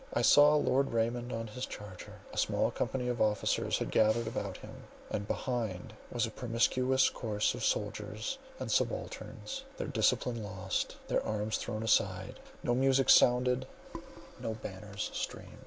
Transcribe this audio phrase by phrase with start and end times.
[0.15, 4.57] I saw Lord Raymond on his charger; a small company of officers had gathered about
[4.57, 11.23] him; and behind was a promiscuous concourse of soldiers and subalterns, their discipline lost, their
[11.23, 13.67] arms thrown aside; no music sounded,
[14.39, 15.59] no banners streamed.